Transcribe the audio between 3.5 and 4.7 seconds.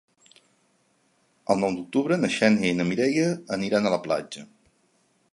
aniran a la platja.